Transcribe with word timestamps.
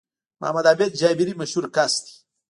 محمد 0.41 0.65
عابد 0.69 0.91
جابري 0.99 1.33
مشهور 1.41 1.65
کس 1.75 1.93
دی 2.03 2.13